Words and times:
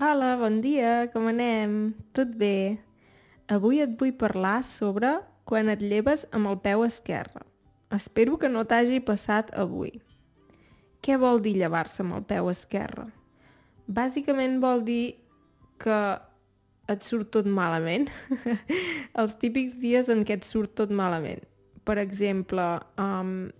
Hola, 0.00 0.38
bon 0.40 0.62
dia, 0.64 1.10
com 1.12 1.26
anem? 1.28 1.90
Tot 2.16 2.30
bé? 2.40 2.80
Avui 3.52 3.82
et 3.84 3.90
vull 4.00 4.14
parlar 4.16 4.62
sobre 4.64 5.10
quan 5.44 5.68
et 5.68 5.82
lleves 5.84 6.22
amb 6.32 6.48
el 6.48 6.56
peu 6.64 6.86
esquerre. 6.86 7.42
Espero 7.92 8.38
que 8.40 8.48
no 8.48 8.62
t'hagi 8.64 9.02
passat 9.04 9.50
avui. 9.52 9.90
Què 11.04 11.18
vol 11.20 11.42
dir 11.44 11.52
llevar-se 11.60 12.00
amb 12.00 12.16
el 12.16 12.24
peu 12.32 12.48
esquerre? 12.48 13.10
Bàsicament 13.92 14.56
vol 14.64 14.80
dir 14.88 15.04
que 15.84 16.00
et 16.88 17.04
surt 17.04 17.28
tot 17.36 17.52
malament. 17.60 18.08
Els 19.20 19.36
típics 19.36 19.76
dies 19.84 20.08
en 20.08 20.24
què 20.24 20.38
et 20.40 20.48
surt 20.48 20.78
tot 20.80 20.88
malament. 20.88 21.44
Per 21.84 21.98
exemple, 22.00 22.70
um, 22.96 23.50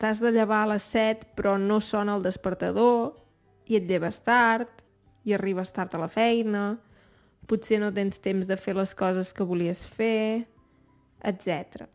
t'has 0.00 0.24
de 0.24 0.32
llevar 0.32 0.64
a 0.64 0.72
les 0.72 0.88
7 0.88 1.34
però 1.36 1.58
no 1.60 1.82
sona 1.84 2.16
el 2.16 2.24
despertador 2.24 3.12
i 3.68 3.76
et 3.76 3.84
lleves 3.84 4.24
tard 4.24 4.81
i 5.24 5.34
arribes 5.36 5.72
tard 5.74 5.94
a 5.94 6.02
la 6.02 6.10
feina, 6.10 6.78
potser 7.48 7.80
no 7.82 7.92
tens 7.94 8.20
temps 8.22 8.48
de 8.48 8.58
fer 8.58 8.74
les 8.78 8.94
coses 8.94 9.32
que 9.34 9.46
volies 9.46 9.84
fer, 9.86 10.44
etc. 11.22 11.86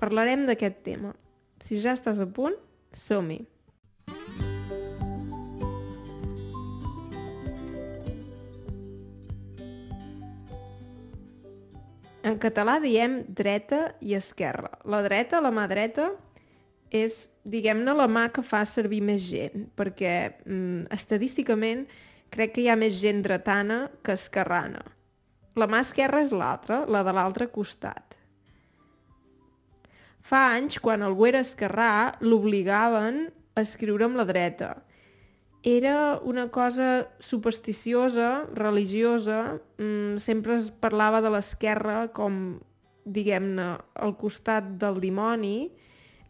Parlarem 0.00 0.46
d'aquest 0.48 0.82
tema. 0.86 1.14
Si 1.62 1.78
ja 1.82 1.94
estàs 1.96 2.22
a 2.22 2.26
punt, 2.26 2.58
som-hi! 2.96 3.42
En 12.22 12.36
català 12.38 12.76
diem 12.82 13.24
dreta 13.26 13.96
i 14.00 14.14
esquerra. 14.14 14.70
La 14.86 15.00
dreta, 15.02 15.40
la 15.42 15.50
mà 15.54 15.66
dreta, 15.70 16.12
és, 16.94 17.26
diguem-ne, 17.42 17.94
la 17.98 18.06
mà 18.06 18.28
que 18.30 18.44
fa 18.46 18.62
servir 18.68 19.00
més 19.02 19.24
gent, 19.26 19.66
perquè 19.78 20.14
mm, 20.44 20.92
estadísticament 20.94 21.86
crec 22.32 22.56
que 22.56 22.64
hi 22.64 22.70
ha 22.72 22.78
més 22.80 22.96
gent 23.00 23.20
dretana 23.24 23.84
que 24.04 24.16
esquerrana. 24.16 24.82
La 25.60 25.68
mà 25.68 25.82
esquerra 25.84 26.22
és 26.24 26.32
l'altra, 26.32 26.82
la 26.88 27.02
de 27.04 27.12
l'altre 27.12 27.50
costat. 27.52 28.16
Fa 30.22 30.46
anys, 30.54 30.78
quan 30.80 31.02
algú 31.02 31.26
era 31.28 31.42
esquerrà, 31.44 32.14
l'obligaven 32.22 33.26
a 33.58 33.64
escriure 33.66 34.06
amb 34.06 34.16
la 34.16 34.24
dreta. 34.24 34.70
Era 35.62 36.18
una 36.26 36.48
cosa 36.50 37.08
supersticiosa, 37.20 38.46
religiosa, 38.54 39.60
mm, 39.78 40.16
sempre 40.18 40.56
es 40.56 40.70
parlava 40.70 41.20
de 41.20 41.30
l'esquerra 41.30 42.08
com, 42.14 42.60
diguem-ne, 43.04 43.78
al 43.94 44.16
costat 44.16 44.78
del 44.78 45.00
dimoni. 45.00 45.70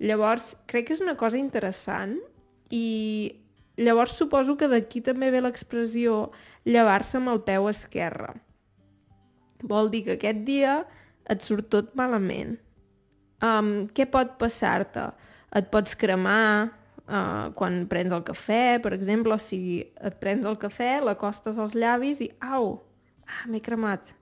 Llavors, 0.01 0.57
crec 0.67 0.89
que 0.89 0.95
és 0.95 1.01
una 1.01 1.17
cosa 1.17 1.39
interessant 1.39 2.19
i 2.71 3.42
llavors 3.77 4.17
suposo 4.19 4.57
que 4.57 4.69
d'aquí 4.69 5.01
també 5.05 5.31
ve 5.33 5.43
l'expressió 5.43 6.31
llevar-se 6.65 7.19
amb 7.19 7.33
el 7.33 7.43
peu 7.47 7.69
esquerre. 7.71 8.35
Vol 9.63 9.91
dir 9.93 10.05
que 10.07 10.17
aquest 10.19 10.45
dia 10.47 10.83
et 11.31 11.43
surt 11.45 11.71
tot 11.73 11.93
malament. 11.99 12.57
Um, 13.43 13.89
què 13.95 14.07
pot 14.11 14.37
passar-te? 14.39 15.09
Et 15.59 15.69
pots 15.71 15.97
cremar, 15.99 16.73
uh, 17.07 17.51
quan 17.59 17.83
prens 17.91 18.15
el 18.15 18.25
cafè, 18.27 18.79
per 18.83 18.95
exemple, 18.97 19.35
o 19.35 19.43
sigui, 19.43 19.83
et 20.01 20.19
prens 20.23 20.47
el 20.49 20.59
cafè, 20.61 20.97
l'acostes 21.03 21.59
als 21.59 21.77
llavis 21.79 22.23
i 22.25 22.31
au, 22.41 22.75
ah, 23.27 23.45
m'he 23.51 23.63
cremat. 23.65 24.15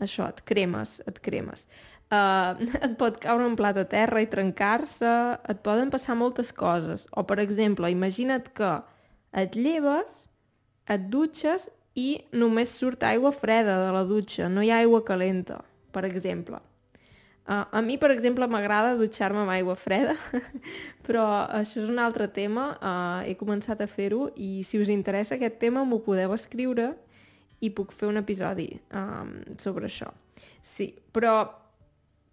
Això, 0.00 0.26
et 0.32 0.40
cremes, 0.48 0.98
et 1.06 1.18
cremes. 1.22 1.66
Uh, 2.10 2.56
et 2.84 2.96
pot 2.98 3.18
caure 3.22 3.46
un 3.46 3.56
plat 3.58 3.76
a 3.78 3.84
terra 3.88 4.22
i 4.22 4.30
trencar-se, 4.30 5.12
et 5.50 5.60
poden 5.66 5.92
passar 5.92 6.16
moltes 6.18 6.50
coses. 6.56 7.06
O, 7.12 7.26
per 7.28 7.38
exemple, 7.42 7.90
imagina't 7.92 8.50
que 8.56 8.72
et 9.36 9.54
lleves, 9.54 10.24
et 10.90 11.04
dutxes 11.12 11.68
i 11.98 12.24
només 12.34 12.72
surt 12.74 13.04
aigua 13.06 13.30
freda 13.34 13.76
de 13.84 13.92
la 13.94 14.02
dutxa, 14.08 14.48
no 14.50 14.64
hi 14.64 14.72
ha 14.72 14.80
aigua 14.82 15.04
calenta, 15.06 15.60
per 15.94 16.06
exemple. 16.08 16.58
Uh, 17.50 17.64
a 17.74 17.80
mi, 17.82 17.96
per 17.98 18.12
exemple, 18.14 18.46
m'agrada 18.46 18.96
dutxar-me 18.98 19.40
amb 19.42 19.50
aigua 19.50 19.74
freda, 19.78 20.14
però 21.06 21.24
això 21.50 21.80
és 21.82 21.88
un 21.90 21.98
altre 21.98 22.28
tema, 22.30 22.72
uh, 22.78 23.22
he 23.26 23.34
començat 23.38 23.80
a 23.82 23.88
fer-ho 23.90 24.28
i 24.38 24.64
si 24.66 24.78
us 24.78 24.90
interessa 24.92 25.34
aquest 25.38 25.58
tema 25.62 25.82
m'ho 25.86 25.98
podeu 26.04 26.34
escriure 26.36 26.92
i 27.60 27.70
puc 27.76 27.92
fer 27.96 28.08
un 28.08 28.20
episodi 28.20 28.68
um, 28.96 29.34
sobre 29.60 29.88
això. 29.88 30.10
Sí, 30.64 30.90
però, 31.12 31.34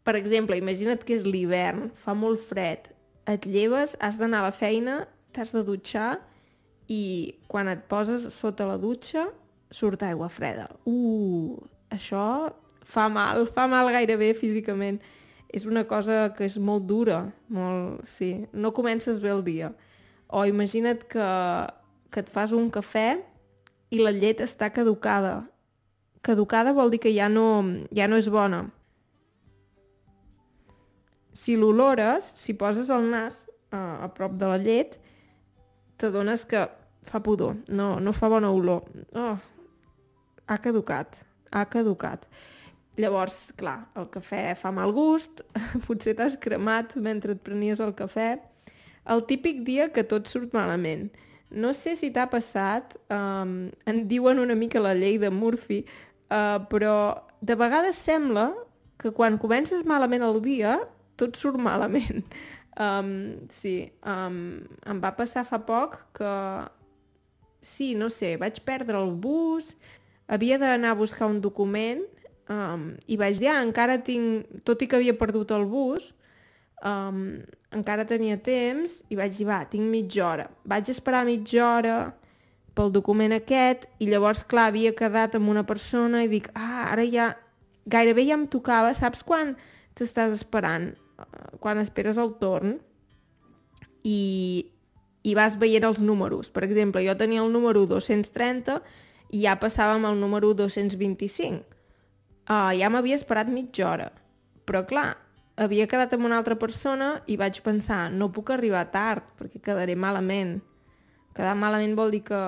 per 0.08 0.16
exemple, 0.20 0.58
imagina't 0.60 1.04
que 1.04 1.18
és 1.18 1.28
l'hivern, 1.28 1.92
fa 1.96 2.16
molt 2.16 2.44
fred, 2.44 2.88
et 3.28 3.46
lleves, 3.48 3.98
has 4.00 4.20
d'anar 4.20 4.44
a 4.44 4.50
la 4.50 4.56
feina, 4.56 5.02
t'has 5.36 5.52
de 5.56 5.64
dutxar 5.68 6.16
i 6.88 7.36
quan 7.52 7.68
et 7.68 7.84
poses 7.92 8.30
sota 8.32 8.68
la 8.70 8.78
dutxa 8.80 9.28
surt 9.72 10.04
aigua 10.08 10.30
freda. 10.32 10.70
Uh, 10.88 11.58
això 11.92 12.54
fa 12.88 13.08
mal, 13.12 13.50
fa 13.52 13.68
mal 13.68 13.92
gairebé 13.92 14.32
físicament. 14.38 15.02
És 15.48 15.64
una 15.64 15.86
cosa 15.88 16.34
que 16.36 16.44
és 16.44 16.58
molt 16.60 16.84
dura, 16.88 17.22
molt, 17.48 18.04
sí, 18.12 18.34
no 18.52 18.74
comences 18.76 19.22
bé 19.24 19.32
el 19.32 19.44
dia. 19.46 19.72
O 20.28 20.44
imagina't 20.48 21.06
que, 21.08 21.28
que 22.12 22.24
et 22.24 22.32
fas 22.32 22.52
un 22.56 22.68
cafè 22.72 23.22
i 23.90 24.00
la 24.02 24.12
llet 24.12 24.42
està 24.44 24.70
caducada. 24.74 25.42
Caducada 26.26 26.74
vol 26.76 26.92
dir 26.92 27.00
que 27.04 27.14
ja 27.16 27.30
no, 27.32 27.64
ja 27.96 28.08
no 28.10 28.20
és 28.20 28.28
bona. 28.32 28.66
Si 31.38 31.56
l'olores, 31.56 32.26
si 32.36 32.56
poses 32.58 32.90
el 32.90 33.08
nas 33.12 33.46
a, 33.72 34.06
a 34.06 34.10
prop 34.14 34.34
de 34.40 34.50
la 34.50 34.58
llet, 34.58 34.98
t'adones 36.02 36.44
que 36.50 36.66
fa 37.08 37.22
pudor, 37.24 37.56
no, 37.70 37.98
no 38.04 38.14
fa 38.14 38.30
bona 38.30 38.50
olor. 38.52 38.84
Oh, 39.16 39.38
ha 40.48 40.58
caducat, 40.64 41.20
ha 41.52 41.64
caducat. 41.70 42.26
Llavors, 42.98 43.52
clar, 43.60 43.84
el 43.96 44.08
cafè 44.10 44.56
fa 44.58 44.72
mal 44.74 44.92
gust, 44.96 45.44
potser 45.86 46.16
t'has 46.18 46.38
cremat 46.42 46.96
mentre 46.98 47.38
et 47.38 47.44
prenies 47.46 47.82
el 47.84 47.94
cafè. 47.98 48.32
El 49.08 49.24
típic 49.30 49.62
dia 49.68 49.92
que 49.94 50.04
tot 50.04 50.28
surt 50.28 50.56
malament. 50.58 51.12
No 51.50 51.72
sé 51.74 51.96
si 51.96 52.10
t'ha 52.12 52.28
passat, 52.32 52.98
um, 53.14 53.70
en 53.88 54.04
diuen 54.10 54.42
una 54.44 54.56
mica 54.56 54.82
la 54.84 54.96
llei 54.98 55.18
de 55.22 55.32
Murphy, 55.32 55.86
uh, 56.28 56.60
però 56.68 57.24
de 57.42 57.56
vegades 57.56 58.00
sembla 58.00 58.50
que 59.00 59.14
quan 59.16 59.38
comences 59.40 59.86
malament 59.88 60.26
el 60.26 60.42
dia, 60.44 60.80
tot 61.18 61.40
surt 61.40 61.60
malament. 61.60 62.24
Um, 62.78 63.48
sí, 63.50 63.88
um, 64.06 64.60
em 64.86 65.00
va 65.02 65.10
passar 65.18 65.42
fa 65.50 65.58
poc 65.66 65.96
que... 66.14 66.34
Sí, 67.66 67.96
no 67.98 68.12
sé, 68.14 68.36
vaig 68.38 68.60
perdre 68.62 69.00
el 69.02 69.16
bus, 69.18 69.72
havia 70.30 70.60
d'anar 70.62 70.92
a 70.94 71.00
buscar 71.00 71.26
un 71.26 71.40
document 71.42 72.04
Um, 72.48 72.96
I 73.12 73.18
vaig 73.20 73.42
dir, 73.42 73.50
ah, 73.52 73.62
encara 73.64 73.98
tinc... 74.04 74.48
Tot 74.68 74.82
i 74.84 74.88
que 74.88 74.98
havia 75.00 75.16
perdut 75.20 75.52
el 75.56 75.66
bus, 75.68 76.14
um, 76.80 77.42
encara 77.76 78.06
tenia 78.08 78.38
temps 78.42 79.02
i 79.12 79.18
vaig 79.20 79.36
dir, 79.38 79.48
va, 79.50 79.62
tinc 79.70 79.88
mitja 79.92 80.26
hora. 80.28 80.48
Vaig 80.68 80.90
esperar 80.94 81.26
mitja 81.28 81.66
hora 81.66 81.98
pel 82.78 82.92
document 82.94 83.34
aquest 83.36 83.88
i 84.00 84.08
llavors, 84.12 84.44
clar, 84.48 84.70
havia 84.72 84.94
quedat 84.96 85.36
amb 85.38 85.50
una 85.50 85.66
persona 85.68 86.24
i 86.24 86.32
dic, 86.32 86.52
ah, 86.56 86.88
ara 86.94 87.06
ja... 87.08 87.34
Gairebé 87.88 88.26
ja 88.28 88.36
em 88.36 88.42
tocava, 88.52 88.90
saps 88.92 89.22
quan 89.24 89.54
t'estàs 89.96 90.34
esperant? 90.36 90.90
Quan 91.64 91.80
esperes 91.80 92.18
el 92.20 92.34
torn 92.36 92.74
i, 94.04 94.68
i 95.24 95.36
vas 95.40 95.56
veient 95.56 95.88
els 95.88 96.02
números. 96.04 96.52
Per 96.52 96.66
exemple, 96.68 97.00
jo 97.08 97.16
tenia 97.16 97.46
el 97.46 97.56
número 97.56 97.86
230 97.88 98.82
i 99.32 99.46
ja 99.46 99.56
passàvem 99.56 100.04
al 100.04 100.20
número 100.20 100.52
225 100.52 101.78
uh, 102.48 102.74
ja 102.76 102.90
m'havia 102.90 103.18
esperat 103.20 103.52
mitja 103.52 103.88
hora. 103.92 104.10
Però 104.68 104.84
clar, 104.88 105.16
havia 105.58 105.88
quedat 105.90 106.14
amb 106.14 106.28
una 106.30 106.38
altra 106.38 106.56
persona 106.60 107.18
i 107.26 107.38
vaig 107.40 107.60
pensar, 107.66 108.08
no 108.14 108.30
puc 108.34 108.52
arribar 108.54 108.86
tard 108.94 109.26
perquè 109.40 109.62
quedaré 109.64 109.98
malament. 109.98 110.60
Quedar 111.36 111.56
malament 111.58 111.96
vol 111.98 112.14
dir 112.14 112.24
que 112.28 112.42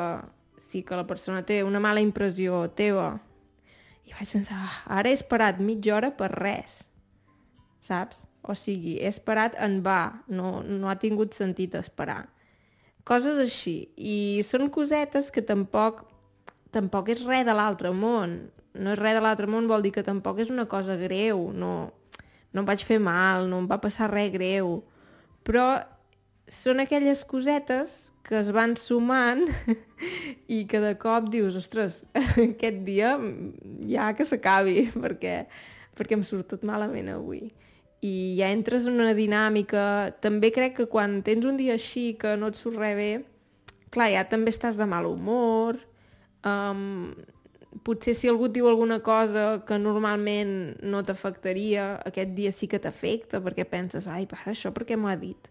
sí 0.69 0.83
que 0.85 0.97
la 0.97 1.07
persona 1.09 1.41
té 1.45 1.63
una 1.65 1.81
mala 1.81 2.03
impressió 2.05 2.67
teva. 2.77 3.17
I 4.05 4.13
vaig 4.13 4.31
pensar, 4.37 4.61
ah, 4.61 4.77
ara 4.99 5.09
he 5.09 5.17
esperat 5.17 5.61
mitja 5.61 5.95
hora 5.97 6.11
per 6.17 6.29
res, 6.35 6.79
saps? 7.81 8.27
O 8.41 8.55
sigui, 8.55 8.95
he 9.01 9.09
esperat 9.09 9.57
en 9.61 9.81
va, 9.85 10.23
no, 10.29 10.61
no 10.63 10.89
ha 10.89 10.97
tingut 11.01 11.35
sentit 11.37 11.75
esperar. 11.75 12.23
Coses 13.05 13.41
així. 13.41 13.89
I 13.97 14.45
són 14.45 14.69
cosetes 14.73 15.29
que 15.33 15.43
tampoc, 15.45 16.05
tampoc 16.73 17.09
és 17.13 17.25
res 17.25 17.45
de 17.45 17.57
l'altre 17.57 17.91
món 17.93 18.39
no 18.79 18.93
és 18.93 18.99
res 18.99 19.15
de 19.17 19.21
l'altre 19.23 19.47
món, 19.49 19.67
vol 19.67 19.81
dir 19.83 19.91
que 19.95 20.05
tampoc 20.05 20.39
és 20.43 20.51
una 20.53 20.67
cosa 20.69 20.95
greu, 20.99 21.49
no, 21.55 21.91
no 22.53 22.63
em 22.63 22.67
vaig 22.67 22.83
fer 22.85 22.99
mal, 23.01 23.47
no 23.49 23.61
em 23.61 23.67
va 23.69 23.79
passar 23.81 24.09
res 24.11 24.31
greu, 24.33 24.79
però 25.45 25.81
són 26.49 26.81
aquelles 26.81 27.23
cosetes 27.29 28.09
que 28.25 28.37
es 28.39 28.51
van 28.53 28.75
sumant 28.77 29.45
i 30.57 30.63
que 30.69 30.81
de 30.81 30.93
cop 31.01 31.29
dius, 31.33 31.57
ostres, 31.59 32.03
aquest 32.49 32.83
dia 32.87 33.15
ja 33.89 34.11
que 34.17 34.27
s'acabi, 34.27 34.89
perquè, 35.03 35.43
perquè 35.97 36.17
em 36.17 36.25
surt 36.27 36.49
tot 36.55 36.65
malament 36.67 37.11
avui. 37.15 37.49
I 37.99 38.37
ja 38.37 38.47
entres 38.55 38.85
en 38.87 38.95
una 38.95 39.11
dinàmica... 39.11 40.15
També 40.23 40.53
crec 40.55 40.77
que 40.77 40.85
quan 40.87 41.17
tens 41.25 41.43
un 41.43 41.57
dia 41.59 41.73
així 41.75 42.13
que 42.15 42.37
no 42.39 42.47
et 42.47 42.55
surt 42.55 42.79
res 42.79 42.95
bé, 42.95 43.09
clar, 43.91 44.07
ja 44.13 44.23
també 44.29 44.53
estàs 44.53 44.79
de 44.79 44.87
mal 44.87 45.09
humor, 45.09 45.81
Um, 46.45 47.15
potser 47.85 48.15
si 48.17 48.29
algú 48.29 48.49
et 48.49 48.55
diu 48.57 48.67
alguna 48.69 48.99
cosa 49.05 49.61
que 49.67 49.77
normalment 49.81 50.79
no 50.81 51.03
t'afectaria, 51.05 51.99
aquest 52.09 52.33
dia 52.37 52.51
sí 52.55 52.67
que 52.69 52.81
t'afecta, 52.81 53.43
perquè 53.45 53.65
penses, 53.69 54.07
ai, 54.09 54.25
pare, 54.29 54.51
això 54.53 54.73
per 54.73 54.87
què 54.89 54.97
m'ho 54.97 55.11
ha 55.11 55.17
dit? 55.19 55.49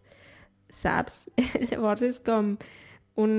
Saps? 0.74 1.26
Llavors 1.70 2.04
és 2.06 2.20
com 2.24 2.56
un, 3.18 3.32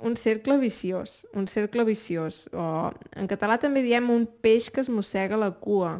un 0.00 0.16
cercle 0.16 0.58
viciós, 0.60 1.22
un 1.34 1.48
cercle 1.48 1.84
viciós. 1.88 2.46
O 2.52 2.92
en 3.16 3.28
català 3.30 3.58
també 3.60 3.82
diem 3.84 4.08
un 4.12 4.26
peix 4.26 4.70
que 4.72 4.84
es 4.84 4.92
mossega 4.92 5.40
la 5.40 5.50
cua. 5.52 5.98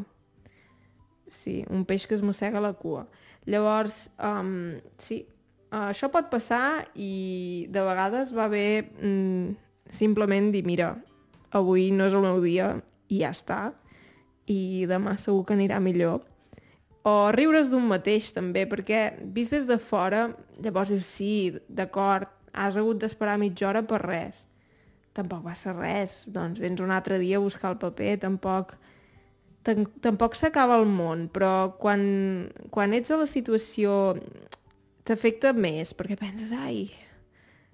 Sí, 1.32 1.62
un 1.72 1.86
peix 1.88 2.06
que 2.06 2.16
es 2.16 2.24
mossega 2.24 2.60
la 2.60 2.74
cua. 2.76 3.06
Llavors, 3.48 4.06
um, 4.22 4.78
sí, 5.02 5.24
uh, 5.72 5.88
això 5.90 6.12
pot 6.12 6.28
passar 6.30 6.86
i 6.94 7.66
de 7.72 7.84
vegades 7.84 8.32
va 8.36 8.46
bé 8.52 8.66
mm, 8.84 9.56
simplement 9.92 10.52
dir, 10.54 10.62
mira, 10.68 10.94
avui 11.52 11.90
no 11.92 12.08
és 12.08 12.16
el 12.16 12.24
meu 12.24 12.40
dia 12.44 12.74
i 13.12 13.22
ja 13.22 13.32
està, 13.34 13.62
i 14.50 14.84
demà 14.90 15.16
segur 15.20 15.44
que 15.46 15.56
anirà 15.56 15.80
millor. 15.80 16.22
O 17.08 17.32
riure's 17.34 17.72
d'un 17.72 17.88
mateix, 17.90 18.30
també, 18.34 18.64
perquè 18.70 19.02
vist 19.34 19.54
des 19.54 19.66
de 19.66 19.78
fora, 19.82 20.28
llavors 20.62 20.92
dius, 20.92 21.08
sí, 21.08 21.34
d'acord, 21.68 22.30
has 22.52 22.76
hagut 22.78 23.00
d'esperar 23.02 23.38
mitja 23.42 23.68
hora 23.68 23.82
per 23.82 24.02
res. 24.04 24.46
Tampoc 25.16 25.42
va 25.44 25.56
ser 25.58 25.74
res, 25.76 26.22
doncs 26.30 26.60
vens 26.62 26.80
un 26.80 26.92
altre 26.94 27.18
dia 27.20 27.40
a 27.40 27.44
buscar 27.44 27.74
el 27.74 27.80
paper, 27.82 28.16
tampoc 28.22 28.76
tampoc 29.62 30.34
s'acaba 30.34 30.78
el 30.80 30.88
món, 30.90 31.28
però 31.30 31.76
quan, 31.78 32.50
quan 32.74 32.94
ets 32.96 33.12
a 33.14 33.18
la 33.20 33.28
situació 33.30 34.16
t'afecta 35.06 35.52
més, 35.54 35.94
perquè 35.94 36.16
penses, 36.18 36.50
ai, 36.50 36.88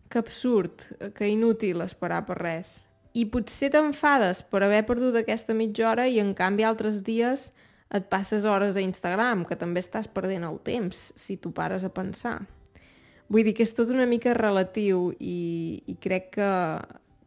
que 0.09 0.21
absurd, 0.21 0.85
que 1.17 1.29
inútil 1.29 1.81
esperar 1.85 2.25
per 2.29 2.37
res. 2.41 2.75
I 3.19 3.25
potser 3.33 3.73
t'enfades 3.75 4.45
per 4.47 4.63
haver 4.63 4.85
perdut 4.87 5.17
aquesta 5.19 5.57
mitja 5.57 5.89
hora 5.91 6.07
i 6.07 6.21
en 6.23 6.35
canvi 6.39 6.67
altres 6.69 7.01
dies 7.03 7.49
et 7.95 8.07
passes 8.13 8.45
hores 8.45 8.77
a 8.77 8.85
Instagram, 8.85 9.47
que 9.49 9.57
també 9.59 9.81
estàs 9.83 10.07
perdent 10.13 10.45
el 10.47 10.59
temps, 10.63 11.09
si 11.17 11.39
tu 11.41 11.51
pares 11.57 11.87
a 11.87 11.91
pensar. 11.91 12.43
Vull 13.29 13.45
dir 13.49 13.55
que 13.57 13.65
és 13.65 13.75
tot 13.77 13.91
una 13.93 14.07
mica 14.09 14.37
relatiu 14.37 15.09
i, 15.19 15.83
i 15.89 15.97
crec 16.01 16.31
que, 16.37 16.53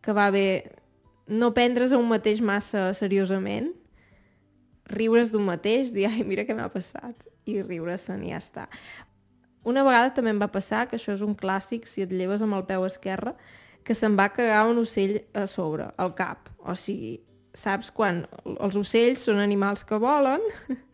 que 0.02 0.16
va 0.18 0.30
bé 0.34 0.46
no 1.32 1.54
prendre's 1.54 1.94
a 1.94 2.00
un 2.02 2.10
mateix 2.10 2.42
massa 2.44 2.90
seriosament, 2.98 3.72
riure's 4.92 5.32
d'un 5.32 5.46
mateix, 5.48 5.94
dir, 5.96 6.08
ai, 6.10 6.26
mira 6.28 6.46
què 6.46 6.56
m'ha 6.58 6.70
passat, 6.74 7.28
i 7.48 7.62
riure-se'n 7.62 8.26
i 8.28 8.34
ja 8.34 8.42
està. 8.42 8.68
Una 9.64 9.86
vegada 9.86 10.12
també 10.18 10.34
em 10.34 10.42
va 10.42 10.50
passar, 10.52 10.88
que 10.90 10.98
això 10.98 11.14
és 11.14 11.22
un 11.24 11.36
clàssic, 11.38 11.86
si 11.88 12.04
et 12.04 12.12
lleves 12.12 12.42
amb 12.42 12.58
el 12.58 12.66
peu 12.70 12.84
esquerre, 12.88 13.36
que 13.84 13.96
se'n 13.98 14.16
va 14.20 14.30
cagar 14.34 14.68
un 14.70 14.82
ocell 14.84 15.20
a 15.34 15.48
sobre, 15.50 15.90
al 15.98 16.14
cap. 16.18 16.50
O 16.62 16.76
sigui, 16.78 17.18
saps 17.58 17.92
quan 17.92 18.24
els 18.54 18.78
ocells 18.80 19.26
són 19.28 19.42
animals 19.44 19.84
que 19.88 20.00
volen 20.00 20.44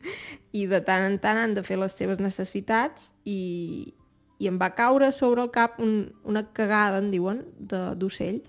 i 0.57 0.65
de 0.69 0.79
tant 0.85 1.05
en 1.05 1.17
tant 1.21 1.37
han 1.37 1.53
de 1.57 1.63
fer 1.65 1.77
les 1.77 1.93
seves 1.93 2.21
necessitats 2.23 3.11
i, 3.29 3.93
i 4.39 4.49
em 4.49 4.57
va 4.61 4.71
caure 4.77 5.11
sobre 5.13 5.43
el 5.45 5.51
cap 5.53 5.77
un, 5.83 6.13
una 6.25 6.47
cagada, 6.53 7.01
en 7.01 7.11
diuen, 7.13 7.43
d'ocell. 7.59 8.41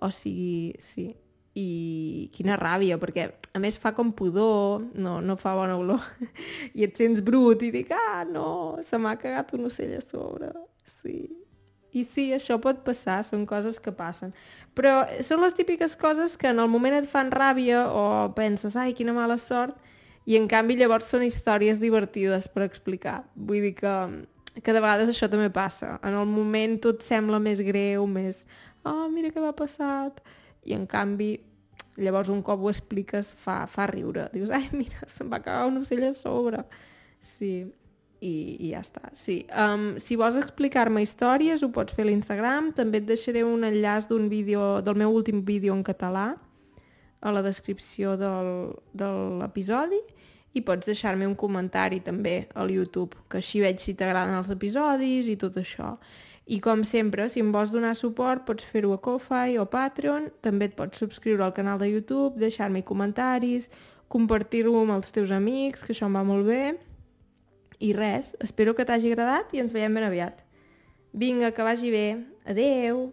O 0.00 0.10
sigui, 0.14 0.76
sí. 0.80 1.10
I 1.58 2.30
quina 2.30 2.54
ràbia, 2.56 2.96
perquè 3.02 3.26
a 3.52 3.60
més 3.60 3.76
fa 3.82 3.90
com 3.96 4.12
pudor, 4.16 4.84
no, 4.94 5.18
no 5.20 5.34
fa 5.36 5.56
bona 5.58 5.74
olor. 5.80 6.06
I 6.78 6.86
et 6.86 6.96
sents 6.96 7.20
brut 7.26 7.64
i 7.66 7.72
dic, 7.74 7.90
ah, 7.92 8.22
no, 8.28 8.78
se 8.86 9.00
m'ha 9.02 9.16
cagat 9.20 9.56
un 9.58 9.66
ocell 9.68 9.96
a 9.98 10.04
sobre. 10.04 10.52
Sí, 11.00 11.26
i 11.92 12.04
sí, 12.06 12.30
això 12.34 12.58
pot 12.62 12.84
passar, 12.86 13.20
són 13.26 13.46
coses 13.48 13.80
que 13.82 13.92
passen. 13.94 14.34
Però 14.78 15.02
són 15.26 15.42
les 15.42 15.56
típiques 15.58 15.96
coses 15.98 16.36
que 16.38 16.50
en 16.52 16.62
el 16.62 16.70
moment 16.70 16.94
et 17.00 17.08
fan 17.10 17.32
ràbia 17.34 17.86
o 17.90 18.04
penses, 18.36 18.76
ai, 18.78 18.94
quina 18.94 19.14
mala 19.16 19.38
sort, 19.42 19.74
i 20.30 20.36
en 20.38 20.46
canvi 20.50 20.76
llavors 20.78 21.08
són 21.10 21.24
històries 21.26 21.80
divertides 21.82 22.46
per 22.52 22.66
explicar. 22.68 23.20
Vull 23.34 23.66
dir 23.66 23.74
que, 23.80 23.94
que 24.60 24.74
de 24.74 24.82
vegades 24.82 25.10
això 25.10 25.26
també 25.30 25.50
passa. 25.50 25.96
En 26.06 26.14
el 26.14 26.28
moment 26.30 26.78
tot 26.84 27.02
sembla 27.02 27.40
més 27.42 27.62
greu, 27.66 28.06
més, 28.06 28.44
oh, 28.84 29.08
mira 29.10 29.32
què 29.34 29.42
m'ha 29.42 29.56
passat, 29.56 30.22
i 30.62 30.76
en 30.76 30.86
canvi 30.86 31.32
llavors 32.00 32.30
un 32.32 32.44
cop 32.46 32.62
ho 32.62 32.70
expliques 32.70 33.32
fa, 33.42 33.64
fa 33.68 33.88
riure. 33.90 34.28
Dius, 34.34 34.52
ai, 34.54 34.68
mira, 34.76 35.02
se'm 35.10 35.32
va 35.32 35.42
cagar 35.42 35.66
un 35.70 35.82
ocell 35.82 36.06
a 36.06 36.14
sobre. 36.16 36.62
Sí, 37.34 37.64
i, 38.20 38.32
i 38.60 38.70
ja 38.74 38.82
està. 38.84 39.10
Sí. 39.16 39.40
Um, 39.48 39.94
si 40.00 40.16
vols 40.20 40.38
explicar-me 40.40 41.02
històries, 41.04 41.64
ho 41.64 41.70
pots 41.72 41.96
fer 41.96 42.04
a 42.04 42.10
l'Instagram. 42.10 42.70
També 42.76 43.00
et 43.00 43.08
deixaré 43.08 43.44
un 43.46 43.64
enllaç 43.66 44.08
d'un 44.10 44.28
vídeo, 44.32 44.80
del 44.84 45.00
meu 45.00 45.12
últim 45.16 45.42
vídeo 45.46 45.74
en 45.76 45.84
català 45.86 46.34
a 47.20 47.32
la 47.32 47.42
descripció 47.44 48.16
del, 48.20 48.72
de 48.96 49.08
l'episodi 49.40 50.00
i 50.56 50.62
pots 50.66 50.88
deixar-me 50.88 51.28
un 51.28 51.36
comentari 51.38 52.00
també 52.02 52.48
al 52.58 52.72
YouTube, 52.74 53.14
que 53.30 53.38
així 53.38 53.60
veig 53.62 53.78
si 53.78 53.94
t'agraden 53.94 54.34
els 54.34 54.50
episodis 54.50 55.28
i 55.30 55.36
tot 55.38 55.60
això. 55.60 55.94
I 56.50 56.58
com 56.64 56.82
sempre, 56.82 57.28
si 57.30 57.38
em 57.38 57.52
vols 57.54 57.70
donar 57.70 57.92
suport, 57.94 58.42
pots 58.48 58.66
fer-ho 58.66 58.90
a 58.96 58.98
Ko-Fi 58.98 59.60
o 59.62 59.68
Patreon, 59.70 60.26
també 60.42 60.66
et 60.66 60.74
pots 60.74 60.98
subscriure 60.98 61.44
al 61.44 61.54
canal 61.54 61.78
de 61.78 61.92
YouTube, 61.92 62.40
deixar-me 62.42 62.82
comentaris, 62.82 63.70
compartir-ho 64.10 64.74
amb 64.80 64.96
els 64.96 65.14
teus 65.14 65.30
amics, 65.30 65.84
que 65.86 65.94
això 65.94 66.10
em 66.10 66.18
va 66.18 66.26
molt 66.26 66.48
bé 66.50 66.64
i 67.80 67.94
res, 67.96 68.34
espero 68.44 68.76
que 68.76 68.84
t'hagi 68.84 69.10
agradat 69.10 69.54
i 69.56 69.62
ens 69.64 69.72
veiem 69.72 69.96
ben 69.96 70.06
aviat. 70.06 70.44
Vinga, 71.12 71.50
que 71.56 71.66
vagi 71.66 71.90
bé. 71.90 72.06
Adeu! 72.44 73.08